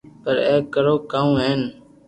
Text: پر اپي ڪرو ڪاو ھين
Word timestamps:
پر 0.23 0.35
اپي 0.51 0.67
ڪرو 0.73 0.95
ڪاو 1.11 1.29
ھين 1.41 1.61